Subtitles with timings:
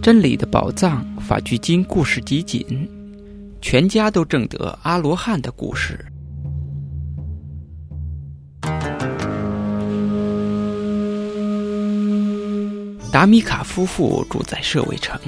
[0.00, 2.88] 真理的宝藏法聚经故事集锦，
[3.60, 6.02] 全家都证得阿罗汉的故事。
[13.12, 15.20] 达米卡夫妇住在舍卫城。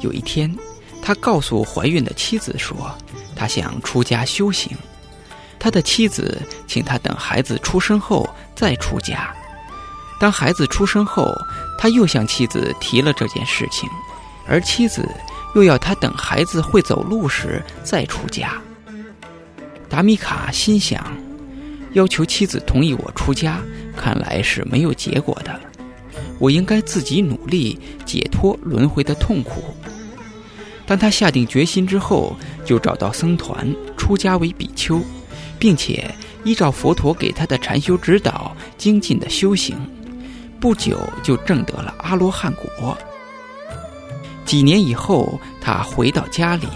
[0.00, 0.52] 有一天，
[1.00, 2.92] 他告诉怀孕的妻子说，
[3.34, 4.76] 他想出家修行。
[5.58, 9.34] 他的妻子请他等孩子出生后再出家。
[10.18, 11.36] 当孩子出生后，
[11.78, 13.88] 他又向妻子提了这件事情，
[14.46, 15.08] 而妻子
[15.54, 18.54] 又要他等孩子会走路时再出家。
[19.88, 21.04] 达米卡心想，
[21.92, 23.60] 要求妻子同意我出家，
[23.96, 25.60] 看来是没有结果的。
[26.38, 29.74] 我应该自己努力解脱轮回的痛苦。
[30.86, 35.00] 当他下定决心之后，就找到僧团出家为比丘，
[35.58, 39.76] 并且依照佛陀给他的禅修指导精进的修行。
[40.60, 42.96] 不久就证得了阿罗汉果。
[44.44, 46.68] 几年以后，他回到家里，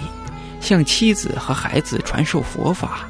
[0.60, 3.08] 向妻子和孩子传授佛法。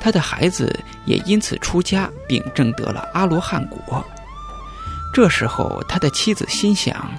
[0.00, 4.04] 他的孩子也因此出家，并证得了阿罗汉果。
[5.12, 7.10] 这时候，他的妻子心想：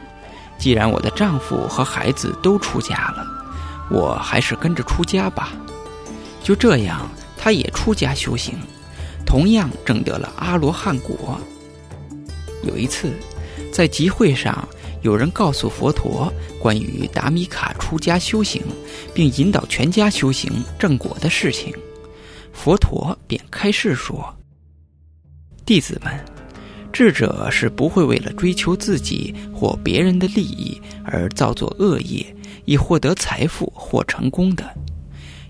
[0.57, 3.25] 既然我的丈夫和孩子都出家了，
[3.89, 5.49] 我还是跟着出家吧。
[6.41, 8.57] 就这样，他也出家修行，
[9.25, 11.39] 同样证得了阿罗汉果。
[12.69, 13.11] 有一次，
[13.73, 14.67] 在集会上，
[15.01, 16.31] 有人告诉佛陀
[16.61, 18.61] 关于达米卡出家修行，
[19.11, 21.73] 并引导全家修行正果的事情，
[22.53, 24.37] 佛陀便开示说
[25.65, 26.13] ：“弟子们，
[26.93, 32.23] 智者是不会为了追求自己或别人的利益而造作恶业，
[32.65, 34.63] 以获得财富或成功的。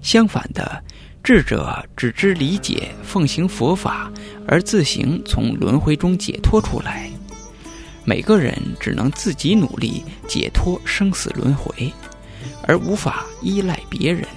[0.01, 0.81] 相反的。”
[1.21, 4.09] 智者只知理解、奉行佛法，
[4.47, 7.08] 而自行从轮回中解脱出来。
[8.09, 11.93] 每个人只能自己努力解脱生死轮回，
[12.63, 14.27] 而无法依赖别人。